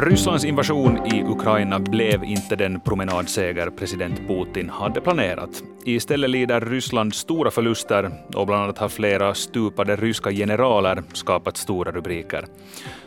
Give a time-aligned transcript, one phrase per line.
[0.00, 5.62] Rysslands invasion i Ukraina blev inte den promenadseger president Putin hade planerat.
[5.84, 11.92] Istället lider Ryssland stora förluster och bland annat har flera stupade ryska generaler skapat stora
[11.92, 12.44] rubriker.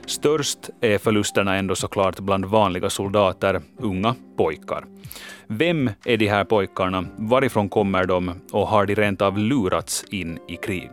[0.05, 4.85] Störst är förlusterna ändå såklart bland vanliga soldater, unga pojkar.
[5.47, 7.05] Vem är de här pojkarna?
[7.17, 8.33] Varifrån kommer de?
[8.51, 10.89] Och har de rent av lurats in i krig?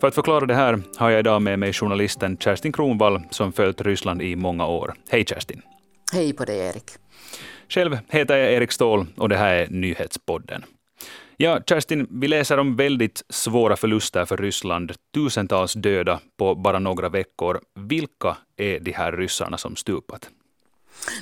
[0.00, 3.80] För att förklara det här har jag idag med mig journalisten Kerstin Kronvall som följt
[3.80, 4.94] Ryssland i många år.
[5.10, 5.62] Hej Kerstin!
[6.12, 6.90] Hej på dig Erik!
[7.68, 10.64] Själv heter jag Erik Ståhl och det här är Nyhetspodden.
[11.36, 14.92] Ja, Kerstin, vi läser om väldigt svåra förluster för Ryssland.
[15.14, 17.60] Tusentals döda på bara några veckor.
[17.74, 20.30] Vilka är de här ryssarna som stupat?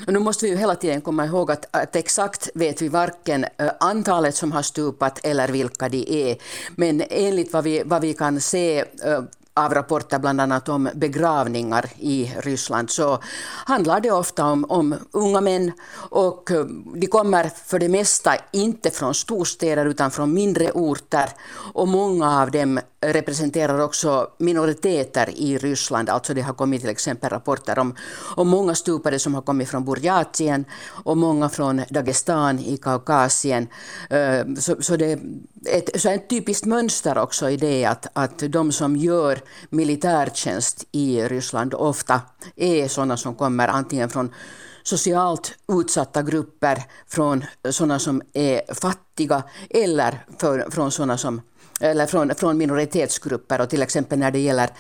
[0.07, 3.71] Nu måste vi ju hela tiden komma ihåg att, att exakt vet vi varken eh,
[3.81, 6.37] antalet som har stupat eller vilka de är.
[6.77, 9.23] Men enligt vad vi, vad vi kan se eh,
[9.57, 13.19] av rapporter bland annat om begravningar i Ryssland så
[13.67, 15.73] handlar det ofta om, om unga män
[16.11, 21.31] och eh, de kommer för det mesta inte från storstäder utan från mindre orter
[21.75, 26.11] och många av dem representerar också minoriteter i Ryssland.
[26.11, 27.95] Alltså det har kommit till exempel rapporter om,
[28.37, 30.65] om många stupade som har kommit från Burjatien
[31.05, 33.69] och många från Dagestan i Kaukasien.
[34.11, 35.19] Eh, så, så det är
[35.67, 39.39] ett, så ett typiskt mönster också i det att, att de som gör
[39.71, 42.21] militärtjänst i Ryssland ofta
[42.57, 44.35] är sådana som kommer antingen från
[44.83, 51.41] socialt utsatta grupper, från sådana som är fattiga eller för, från sådana som
[51.81, 53.61] eller från, från minoritetsgrupper.
[53.61, 54.71] Och till exempel när det gäller,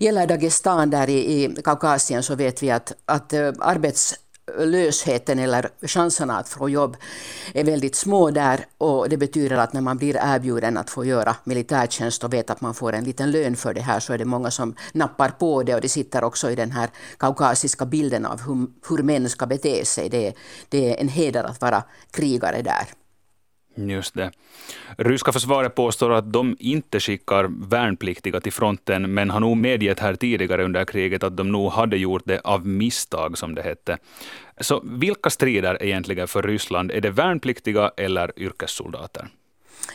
[0.00, 4.14] gäller Dagestan där i, i Kaukasien så vet vi att, att eh, arbets
[4.58, 6.96] lösheten eller chanserna att få jobb
[7.54, 11.36] är väldigt små där och det betyder att när man blir erbjuden att få göra
[11.44, 14.24] militärtjänst och vet att man får en liten lön för det här så är det
[14.24, 18.40] många som nappar på det och det sitter också i den här kaukasiska bilden av
[18.40, 20.08] hur, hur män ska bete sig.
[20.08, 20.34] Det,
[20.68, 23.03] det är en heder att vara krigare där.
[23.74, 24.30] Just det.
[24.98, 30.14] Ryska försvaret påstår att de inte skickar värnpliktiga till fronten, men har nog medgett här
[30.14, 33.98] tidigare under kriget att de nog hade gjort det av misstag, som det hette.
[34.60, 36.90] Så vilka strider egentligen för Ryssland?
[36.90, 39.28] Är det värnpliktiga eller yrkessoldater?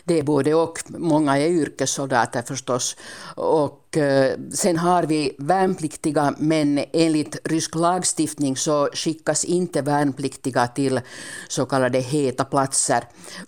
[0.03, 0.79] Det är både och.
[0.87, 2.95] Många är yrkessoldater förstås.
[3.35, 11.01] Och eh, sen har vi värnpliktiga, men enligt rysk lagstiftning så skickas inte värnpliktiga till
[11.47, 13.03] så kallade heta platser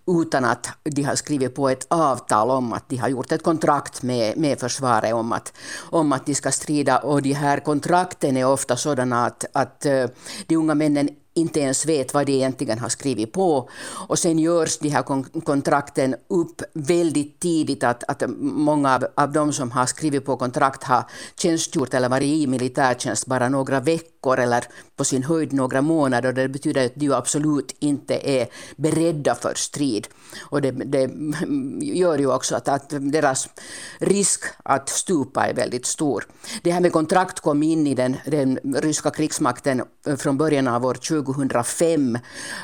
[0.07, 4.03] utan att de har skrivit på ett avtal om att de har gjort ett kontrakt
[4.03, 6.97] med, med försvaret om att, om att de ska strida.
[6.97, 10.05] Och de här kontrakten är ofta sådana att, att eh,
[10.47, 13.69] de unga männen inte ens vet vad de egentligen har skrivit på.
[14.07, 15.03] Och sen görs de här
[15.41, 20.83] kontrakten upp väldigt tidigt, att, att många av, av de som har skrivit på kontrakt
[20.83, 21.03] har
[21.35, 24.63] tjänstgjort eller varit i militärtjänst bara några veckor eller
[25.01, 26.29] på sin höjd några månader.
[26.29, 30.07] Och det betyder att de absolut inte är beredda för strid.
[30.41, 31.09] Och det, det
[31.81, 33.49] gör ju också att, att deras
[33.99, 36.27] risk att stupa är väldigt stor.
[36.63, 40.85] Det här med kontrakt kom in i den, den ryska krigsmakten eh, från början av
[40.85, 42.15] år 2005.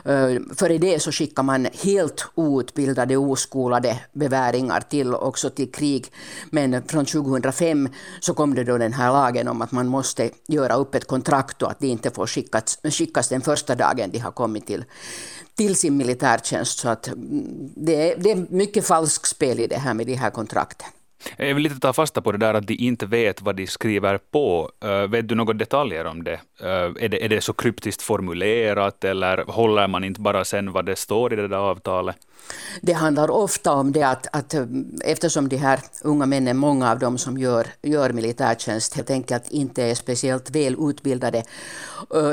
[0.06, 6.12] Eh, före det så skickade man helt outbildade, oskolade beväringar till, också till krig.
[6.52, 10.76] Men från 2005 så kom det då den här lagen om att man måste göra
[10.76, 14.32] upp ett kontrakt och att de inte får skickas, skickas den första dagen de har
[14.32, 14.86] kommit till
[15.58, 16.80] till sin militärtjänst.
[16.80, 20.30] Så att mm, det, är, det är mycket falskspel i det här med de här
[20.30, 20.88] kontrakten.
[21.38, 24.18] Jag vill lite ta fasta på det där att de inte vet vad de skriver
[24.18, 24.72] på.
[24.86, 26.40] Uh, vet du några detaljer om det?
[26.62, 27.26] Uh, är det?
[27.26, 31.36] Är det så kryptiskt formulerat eller håller man inte bara sen vad det står i
[31.36, 32.16] det där avtalet?
[32.82, 34.66] Det handlar ofta om det att, att eh,
[35.06, 39.84] eftersom de här unga männen, många av dem som gör, gör militärtjänst helt enkelt inte
[39.84, 41.44] är speciellt väl utbildade,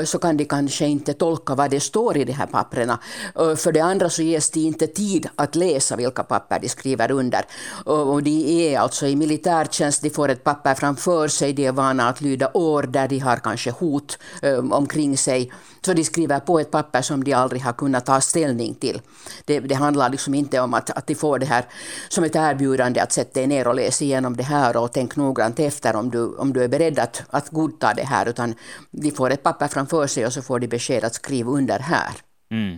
[0.05, 2.99] så kan de kanske inte tolka vad det står i de här papperna.
[3.33, 7.45] För det andra så ges de inte tid att läsa vilka papper de skriver under.
[7.85, 12.09] Och de är alltså i militärtjänst, de får ett papper framför sig, de är vana
[12.09, 15.51] att lyda order, de har kanske hot eh, omkring sig.
[15.85, 19.01] Så de skriver på ett papper som de aldrig har kunnat ta ställning till.
[19.45, 21.65] Det, det handlar liksom inte om att, att de får det här
[22.09, 25.59] som ett erbjudande att sätta dig ner och läsa igenom det här och tänk noggrant
[25.59, 28.55] efter om du, om du är beredd att, att godta det här, utan
[28.91, 32.11] de får ett papper framför sig och så får de besked att skriva under här.
[32.51, 32.77] Mm.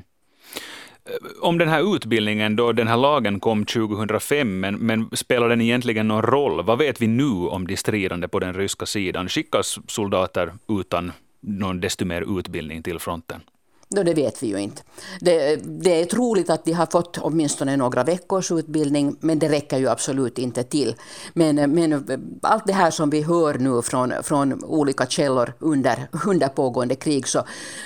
[1.42, 6.08] Om den här utbildningen, då den här lagen kom 2005, men, men spelar den egentligen
[6.08, 6.64] någon roll?
[6.64, 9.30] Vad vet vi nu om de stridande på den ryska sidan?
[9.30, 11.12] Skickas soldater utan
[11.42, 13.42] någon desto mer utbildning till fronten?
[13.90, 14.82] No, det vet vi ju inte.
[15.20, 19.78] Det, det, är troligt att de har fått åtminstone några veckors utbildning, men det räcker
[19.78, 20.96] ju absolut inte till.
[21.34, 22.06] Men, men
[22.42, 27.28] allt det här som vi hör nu från, från olika källor under, under pågående krig
[27.28, 27.44] så,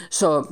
[0.09, 0.45] så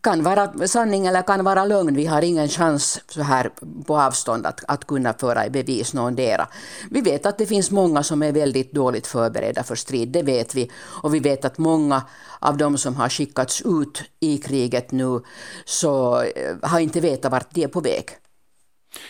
[0.00, 1.96] kan vara sanning eller kan vara lögn.
[1.96, 3.50] Vi har ingen chans så här
[3.86, 6.48] på avstånd att, att kunna föra i bevis någondera.
[6.90, 10.54] Vi vet att det finns många som är väldigt dåligt förberedda för strid, det vet
[10.54, 10.70] vi.
[11.02, 12.02] Och vi vet att många
[12.38, 15.20] av de som har skickats ut i krig kriget nu
[15.64, 18.04] så eh, har inte vetat vart de är på väg.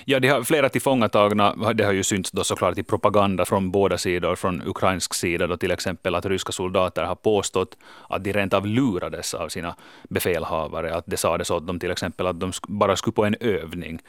[0.04, 1.72] Ja, de har flera tillfångatagna.
[1.74, 4.36] Det har ju synts då såklart i propaganda från båda sidor.
[4.36, 7.76] Från ukrainsk sida då till exempel att ryska soldater har påstått
[8.08, 9.76] att de rent av lurades av sina
[10.08, 10.94] befälhavare.
[10.94, 14.00] Att det sades åt dem till exempel att de bara skulle på en övning.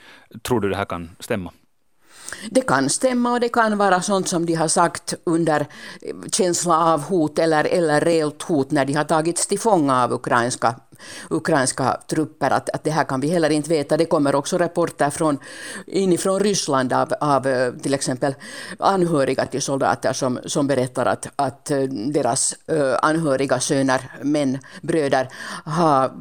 [0.44, 1.52] Tror du det här kan stämma?
[2.52, 5.66] Det kan stämma och det kan vara sånt som de har sagt under
[6.32, 10.76] känsla av hot eller, eller reellt hot när de har tagits till fånga av ukrainska
[11.30, 12.52] ukrainska trupper.
[12.52, 13.98] Att, att det här kan vi heller inte veta.
[13.98, 15.38] Det kommer också rapporter från,
[15.88, 18.36] inifrån Ryssland av, av eh, till exempel
[18.80, 21.82] anhöriga till soldater som, som berättar att, att eh,
[22.14, 25.30] deras eh, anhöriga söner, män, bröder
[25.66, 26.12] har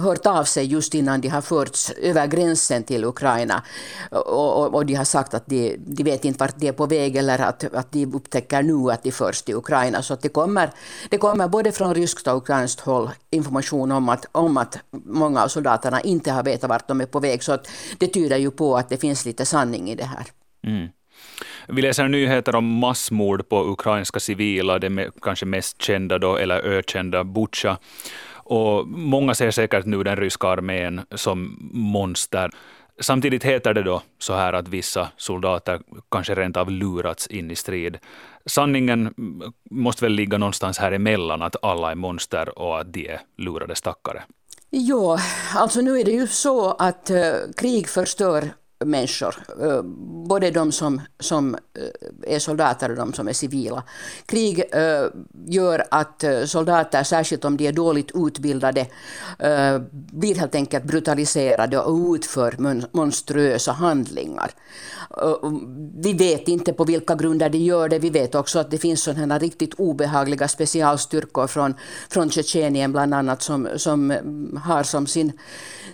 [0.00, 3.62] hört av sig just innan de har förts över gränsen till Ukraina.
[4.10, 6.86] Och, och, och de har sagt att de, de vet inte vart de är på
[6.86, 10.02] väg eller att, att de upptäcker nu att de förs till Ukraina.
[10.02, 10.70] Så att det, kommer,
[11.10, 15.42] det kommer både från ryskt och ukrainskt håll information om att att, om att många
[15.42, 17.42] av soldaterna inte har vetat vart de är på väg.
[17.42, 20.26] Så att det tyder ju på att det finns lite sanning i det här.
[20.66, 20.88] Mm.
[21.68, 27.24] Vi läser nyheter om massmord på ukrainska civila, det kanske mest kända då, eller ökända
[27.24, 27.78] Butja.
[28.44, 32.50] Och många ser säkert nu den ryska armén som monster.
[33.00, 35.80] Samtidigt heter det då så här att vissa soldater
[36.10, 37.98] kanske rent av lurats in i strid.
[38.46, 39.14] Sanningen
[39.70, 43.74] måste väl ligga någonstans här emellan, att alla är monster och att de är lurade
[43.74, 44.22] stackare.
[44.70, 45.18] Ja,
[45.54, 48.50] alltså nu är det ju så att eh, krig förstör
[48.84, 49.82] människor, eh,
[50.28, 53.82] både de som, som eh, är soldater och de som är civila.
[54.26, 55.04] Krig eh,
[55.46, 58.86] gör att soldater, särskilt om de är dåligt utbildade,
[59.90, 62.56] blir helt enkelt brutaliserade och utför
[62.92, 64.50] monstruösa handlingar.
[65.94, 67.98] Vi vet inte på vilka grunder de gör det.
[67.98, 71.74] Vi vet också att det finns sådana riktigt obehagliga specialstyrkor från,
[72.08, 74.10] från Tjetjenien bland annat som, som
[74.64, 75.32] har som sin,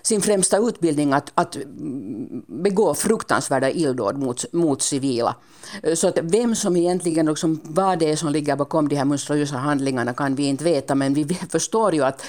[0.03, 5.35] sin främsta utbildning att, att mm, begå fruktansvärda illdåd mot, mot civila.
[5.83, 9.05] Eh, så att vem som egentligen, liksom, vad det är som ligger bakom de här
[9.05, 12.23] monstruösa handlingarna kan vi inte veta, men vi förstår ju att,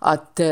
[0.00, 0.46] att eh,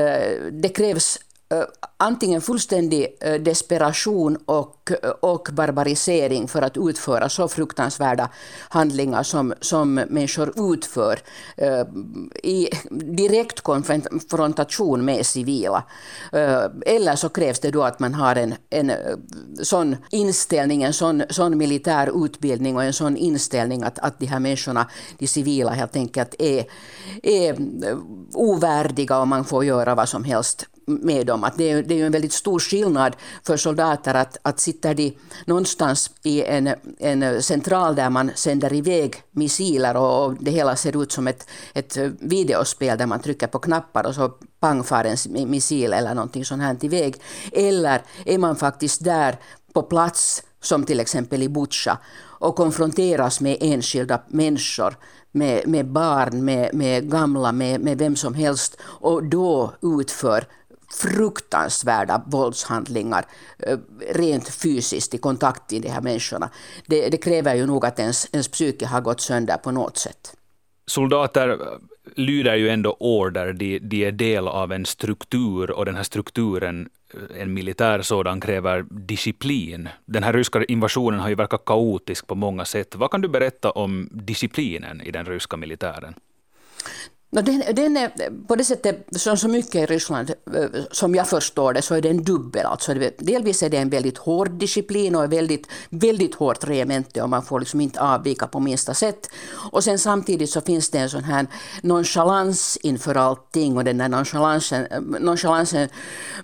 [0.52, 1.18] det krävs
[1.52, 1.64] Eh,
[1.96, 8.28] antingen fullständig eh, desperation och, eh, och barbarisering för att utföra så fruktansvärda
[8.68, 11.18] handlingar som, som människor utför
[12.42, 15.84] i direkt konfrontation med civila.
[16.86, 18.92] Eller så krävs det då att man har en, en
[19.62, 24.40] sån inställning, en sån, sån militär utbildning och en sån inställning att, att de här
[24.40, 24.88] människorna,
[25.18, 26.64] de civila helt enkelt är,
[27.22, 27.56] är
[28.34, 31.44] ovärdiga och man får göra vad som helst med dem.
[31.44, 34.94] Att det, är, det är ju en väldigt stor skillnad för soldater att, att sitter
[34.94, 40.76] de någonstans i en, en central där man sänder iväg missiler och, och det hela
[40.76, 44.28] ser ut som ett, ett videospel där man trycker på knappar och så
[44.60, 47.16] pang far en missil eller någonting sånt här iväg.
[47.52, 49.36] Eller är man faktiskt där
[49.72, 51.98] på plats som till exempel i Butja
[52.42, 54.96] och konfronteras med enskilda människor,
[55.32, 60.44] med, med barn, med, med gamla, med, med vem som helst och då utför
[60.92, 63.24] fruktansvärda våldshandlingar
[63.58, 63.78] eh,
[64.14, 66.50] rent fysiskt i kontakt med de här människorna.
[66.86, 70.36] Det, det kräver ju nog att ens, ens psyke har gått sönder på något sätt.
[70.86, 71.56] Soldater eh,
[72.16, 76.88] lyder ju ändå order, de, de är del av en struktur och den här strukturen,
[77.14, 79.88] eh, en militär sådan, kräver disciplin.
[80.04, 82.94] Den här ryska invasionen har ju verkat kaotisk på många sätt.
[82.94, 86.14] Vad kan du berätta om disciplinen i den ryska militären?
[87.34, 91.72] Den, den är, på det sättet, som så mycket i Ryssland, eh, som jag förstår
[91.72, 92.66] det, så är den dubbel.
[92.66, 97.28] Alltså, delvis är det en väldigt hård disciplin och ett väldigt, väldigt hårt regemente och
[97.28, 99.30] man får liksom inte avvika på minsta sätt.
[99.72, 101.46] Och sen samtidigt så finns det en sån här
[101.82, 105.88] nonchalans inför allting och den där nonchalansen, eh, nonchalansen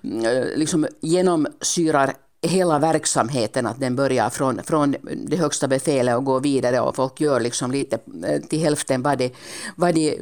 [0.02, 6.40] eh, liksom genomsyrar hela verksamheten, att den börjar från, från det högsta befälet och går
[6.40, 9.32] vidare och folk gör liksom lite eh, till hälften vad det,
[9.76, 10.18] vad det,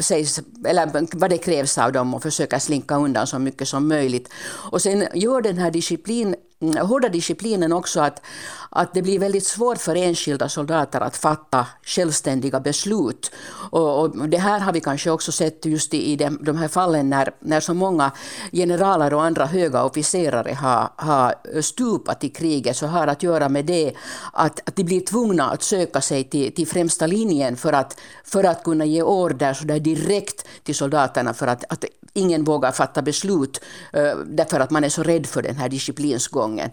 [0.00, 4.28] sägs, eller vad det krävs av dem och försöker slinka undan så mycket som möjligt.
[4.70, 8.22] Och sen gör den här disciplin Mm, hårda disciplinen också att,
[8.70, 13.30] att det blir väldigt svårt för enskilda soldater att fatta självständiga beslut.
[13.70, 16.68] Och, och det här har vi kanske också sett just i, i de, de här
[16.68, 18.12] fallen när, när så många
[18.52, 23.64] generaler och andra höga officerare har, har stupat i kriget, så har att göra med
[23.64, 23.92] det
[24.32, 28.44] att, att de blir tvungna att söka sig till, till främsta linjen för att, för
[28.44, 33.02] att kunna ge order så där direkt till soldaterna för att, att ingen vågar fatta
[33.02, 33.60] beslut
[33.92, 36.70] eh, därför att man är så rädd för den här disciplinsgången.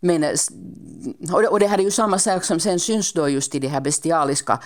[0.00, 0.30] Men, eh,
[1.50, 3.80] och det här är ju samma sak som sen syns då just i de här
[3.80, 4.60] bestialiska,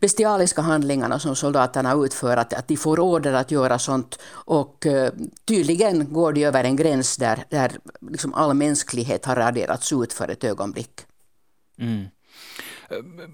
[0.00, 5.08] bestialiska handlingarna som soldaterna utför, att, att de får order att göra sånt och uh,
[5.44, 10.28] tydligen går de över en gräns där, där liksom all mänsklighet har raderats ut för
[10.28, 11.00] ett ögonblick.
[11.78, 12.06] Mm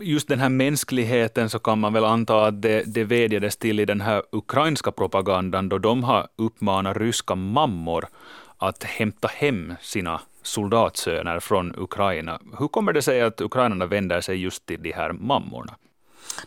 [0.00, 3.85] just den här mänskligheten så kan man väl anta att det, det vädjades till i
[3.85, 8.09] den här ukrainska propagandan då de har uppmanat ryska mammor
[8.57, 12.41] att hämta hem sina soldatsöner från Ukraina.
[12.59, 15.75] Hur kommer det sig att ukrainarna vänder sig just till de här mammorna?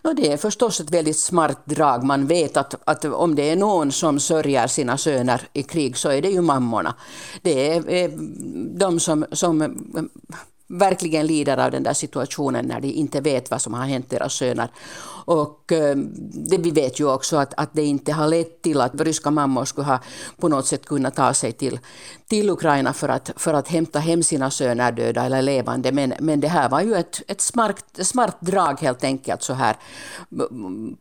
[0.04, 2.04] No, det är förstås ett väldigt smart drag.
[2.04, 6.10] Man vet att, att om det är någon som sörjer sina söner i krig så
[6.10, 6.96] är det ju mammorna.
[7.42, 8.10] Det är eh,
[8.80, 9.60] de som, som
[10.80, 14.34] verkligen lider av den där situationen när de inte vet vad som har hänt deras
[14.34, 14.70] söner.
[15.26, 15.96] Och eh,
[16.50, 19.66] det, vi vet ju också att, att det inte har lett till att ryska mammor
[19.66, 20.00] skulle ha
[20.38, 21.80] på något sätt kunnat ta sig till,
[22.28, 25.92] till Ukraina för att, för att hämta hem sina söner döda eller levande.
[25.92, 29.76] Men, men det här var ju ett, ett smart, smart drag helt enkelt så här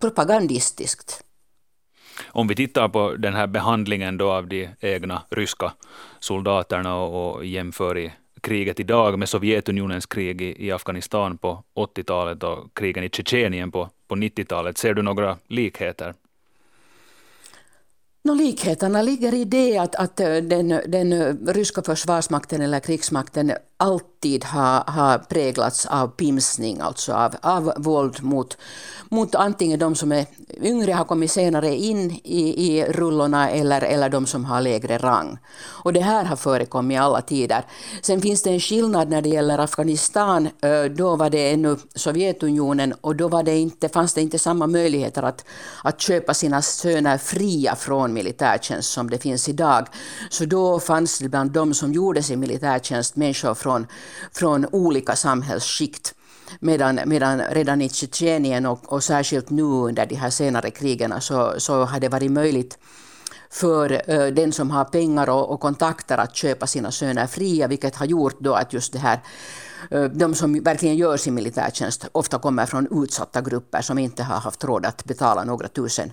[0.01, 1.25] propagandistiskt.
[2.33, 5.73] Om vi tittar på den här behandlingen då av de egna ryska
[6.21, 12.43] soldaterna och, och jämför i kriget idag med Sovjetunionens krig i, i Afghanistan på 80-talet
[12.43, 14.79] och krigen i Tjetjenien på, på 90-talet.
[14.79, 16.15] Ser du några likheter?
[18.25, 24.45] No, likheterna ligger i det att, att eh, den, den ryska försvarsmakten eller krigsmakten alltid
[24.45, 28.57] har, har präglats av pimsning, alltså av, av våld mot,
[29.09, 30.27] mot antingen de som är
[30.63, 35.39] yngre, har kommit senare in i, i rullorna eller, eller de som har lägre rang.
[35.85, 37.65] Och det här har förekommit i alla tider.
[38.03, 40.49] Sen finns det en skillnad när det gäller Afghanistan.
[40.97, 45.23] Då var det ännu Sovjetunionen och då var det inte, fanns det inte samma möjligheter
[45.23, 45.45] att,
[45.85, 49.87] att köpa sina söner fria från militärtjänst som det finns idag.
[50.31, 53.87] Så då fanns det bland de som gjorde sin militärtjänst människor från från,
[54.33, 56.15] från olika samhällsskikt.
[56.61, 61.55] Medan, medan redan i Tjetjenien och, och särskilt nu under de här senare krigen så,
[61.59, 62.79] så har det varit möjligt
[63.51, 67.97] för uh, den som har pengar och, och, kontakter att köpa sina söner fria, vilket
[67.97, 69.21] har gjort då att just det här
[69.91, 74.41] Eh, de som verkligen gör sin militärtjänst ofta kommer från utsatta grupper som inte har
[74.41, 76.13] haft råd att betala några tusen,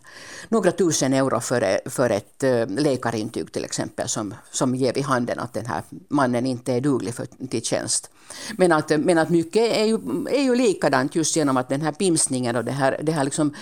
[0.50, 5.04] några tusen euro för, e-, för ett eh, läkarintyg till exempel som, som ger vid
[5.04, 8.10] handen att den här mannen inte är duglig för, till tjänst.
[8.58, 11.92] Men att, men att mycket är ju, är ju likadant just genom att den här
[11.92, 13.54] pimsningen och det här, det här liksom,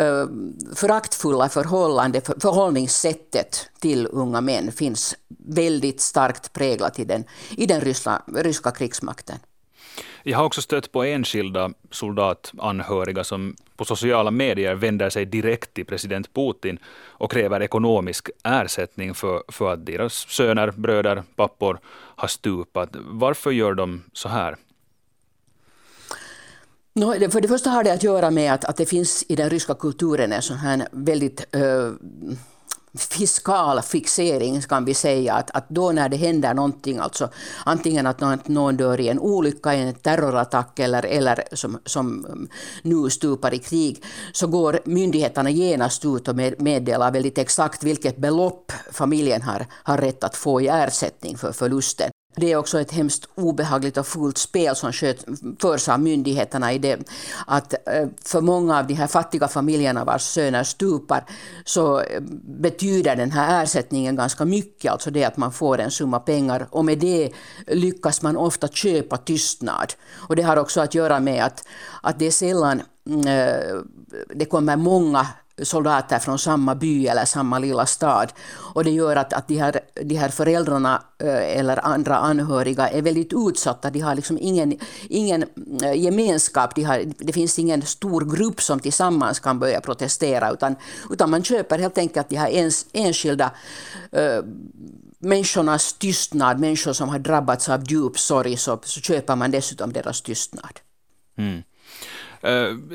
[0.00, 0.26] uh,
[0.74, 5.14] föraktfulla förhållande, för, förhållningssättet till unga män finns
[5.46, 9.38] väldigt starkt präglat i den, i den ryska, ryska krigsmakten.
[10.26, 15.86] Jag har också stött på enskilda soldatanhöriga som på sociala medier vänder sig direkt till
[15.86, 21.78] president Putin och kräver ekonomisk ersättning för, för att deras söner, bröder, pappor
[22.16, 22.88] har stupat.
[22.92, 24.56] Varför gör de så här?
[26.94, 29.50] No, för det första har det att göra med att, att det finns i den
[29.50, 31.92] ryska kulturen en sån här väldigt uh,
[32.94, 37.28] fiskal fixering kan vi säga att, att då när det händer någonting, alltså
[37.64, 42.24] antingen att någon, någon dör i en olycka, i en terrorattack eller, eller som, som
[42.24, 42.48] mm,
[42.82, 48.16] nu stupar i krig, så går myndigheterna genast ut och med, meddelar väldigt exakt vilket
[48.16, 52.10] belopp familjen har, har rätt att få i ersättning för förlusten.
[52.36, 54.92] Det är också ett hemskt obehagligt och fult spel som
[55.60, 56.98] förs av myndigheterna i det
[57.46, 61.24] att eh, för många av de här fattiga familjerna vars söner stupar
[61.64, 66.20] så eh, betyder den här ersättningen ganska mycket, alltså det att man får en summa
[66.20, 67.30] pengar och med det
[67.66, 69.92] lyckas man ofta köpa tystnad.
[70.28, 71.64] Och det har också att göra med att,
[72.02, 73.82] att det är sällan mm, eh,
[74.34, 75.26] det kommer många
[75.62, 78.32] soldater från samma by eller samma lilla stad.
[78.74, 83.02] Och det gör att, att de, här, de här föräldrarna eh, eller andra anhöriga är
[83.02, 83.90] väldigt utsatta.
[83.90, 85.44] De har liksom ingen, ingen
[85.82, 90.76] eh, gemenskap, de har, det finns ingen stor grupp som tillsammans kan börja protestera, utan,
[91.10, 93.50] utan man köper helt enkelt de här ens, enskilda
[94.16, 94.44] uh,
[95.18, 100.22] människornas tystnad, människor som har drabbats av djup sorg, så, så köper man dessutom deras
[100.22, 100.80] tystnad.
[101.38, 101.62] Mm.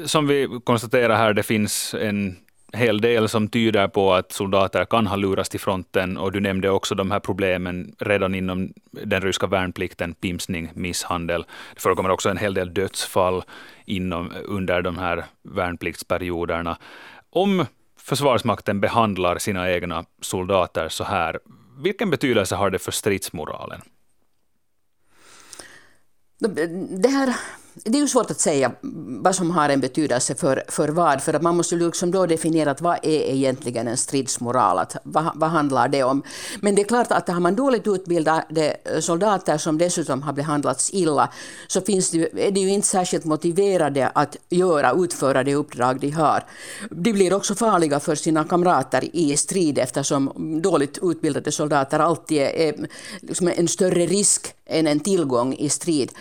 [0.06, 2.36] Som vi konstaterar här, det finns en
[2.74, 6.70] hel del som tyder på att soldater kan ha lurats till fronten och du nämnde
[6.70, 11.46] också de här problemen redan inom den ryska värnplikten, pimsning, misshandel.
[11.74, 13.44] Det förekommer också en hel del dödsfall
[13.86, 16.78] inom, under de här värnpliktsperioderna.
[17.30, 17.66] Om
[18.10, 21.40] Försvarsmakten behandlar sina egna soldater så här,
[21.84, 23.82] vilken betydelse har det för stridsmoralen?
[27.02, 27.36] Det här
[27.74, 28.72] det är ju svårt att säga
[29.22, 32.72] vad som har en betydelse för, för vad, för att man måste liksom då definiera
[32.72, 36.24] att vad är egentligen en stridsmoral, att vad, vad handlar det om?
[36.62, 40.94] Men det är klart att har man dåligt utbildade eh, soldater som dessutom har behandlats
[40.94, 41.30] illa,
[41.68, 46.10] så finns det, är det ju inte särskilt motiverade att göra, utföra det uppdrag de
[46.10, 46.44] har.
[46.92, 52.88] De blir också farliga för sina kamrater i strid eftersom dåligt utbildade soldater alltid är
[53.22, 56.12] liksom en större risk än en tillgång i strid.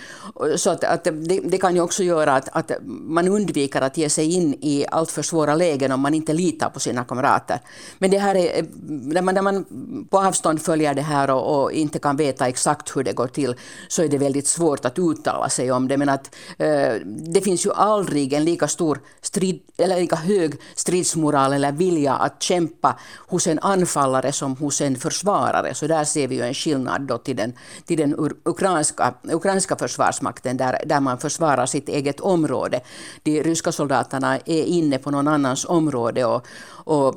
[0.56, 4.10] Så att, att det, det, kan ju också göra att, att man undviker att ge
[4.10, 7.60] sig in i alltför svåra lägen om man inte litar på sina kamrater.
[7.98, 9.64] Men det här är, när, man, när man
[10.10, 13.54] på avstånd följer det här och, och, inte kan veta exakt hur det går till
[13.88, 15.96] så är det väldigt svårt att uttala sig om det.
[15.96, 21.52] Men att eh, det finns ju aldrig en lika stor strid, eller lika hög stridsmoral
[21.52, 25.74] eller vilja att kämpa hos en anfallare som hos en försvarare.
[25.74, 27.52] Så där ser vi ju en skillnad då till den,
[27.84, 28.14] till den
[28.44, 32.80] ukrainska, ukrainska försvarsmakten där, där man försvarar sitt eget område.
[33.22, 37.14] De ryska soldaterna är inne på någon annans område och, och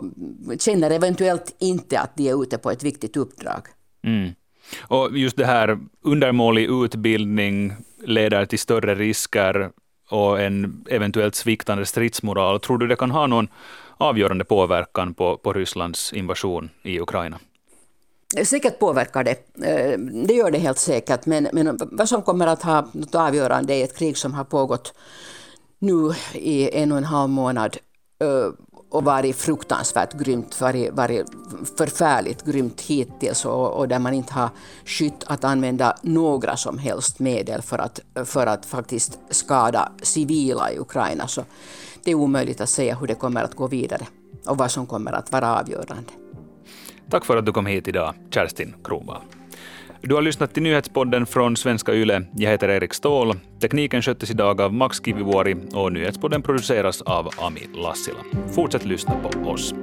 [0.59, 3.61] känner eventuellt inte att de är ute på ett viktigt uppdrag.
[4.03, 4.31] Mm.
[4.81, 7.73] Och just det här undermålig utbildning
[8.05, 9.71] leder till större risker
[10.09, 12.59] och en eventuellt sviktande stridsmoral.
[12.59, 13.47] Tror du det kan ha någon
[13.97, 17.39] avgörande påverkan på, på Rysslands invasion i Ukraina?
[18.43, 19.65] Säkert påverkar det.
[19.65, 21.25] Eh, det gör det helt säkert.
[21.25, 24.93] Men, men vad som kommer att ha något avgörande är ett krig som har pågått
[25.79, 27.77] nu i en och en halv månad
[28.21, 28.53] eh,
[28.91, 31.25] och varit fruktansvärt grymt, varit, varit
[31.77, 34.49] förfärligt grymt hittills och, och där man inte har
[34.85, 40.79] skytt att använda några som helst medel för att, för att faktiskt skada civila i
[40.79, 41.27] Ukraina.
[41.27, 41.43] Så
[42.03, 44.07] det är omöjligt att säga hur det kommer att gå vidare
[44.45, 46.20] och vad som kommer att vara avgörande.
[47.11, 49.21] Tack för att du kom hit idag, Kerstin Kronvall.
[50.01, 52.23] Du har lyssnat till nyhetspodden från Svenska Yle.
[52.35, 53.33] Jag heter Erik Ståhl.
[53.61, 58.19] Tekniken sköttes idag av Max Kivivuori och nyhetspodden produceras av Ami Lassila.
[58.55, 59.73] Fortsätt lyssna på oss.